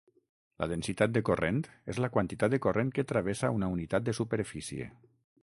La 0.61 0.67
densitat 0.69 1.13
de 1.17 1.21
corrent 1.29 1.59
és 1.95 1.99
la 2.05 2.09
quantitat 2.15 2.55
de 2.57 2.61
corrent 2.67 2.91
que 2.97 3.07
travessa 3.13 3.53
una 3.59 3.71
unitat 3.77 4.09
de 4.09 4.19
superfície. 4.23 4.91